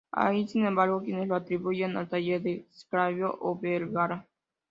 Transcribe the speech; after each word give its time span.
Hay 0.09 0.47
sin 0.47 0.65
embargo, 0.65 1.03
quienes 1.03 1.27
la 1.27 1.35
atribuyen 1.35 1.95
al 1.95 2.09
taller 2.09 2.41
de 2.41 2.65
Salzillo 2.71 3.37
o 3.39 3.59
Vergara. 3.59 4.25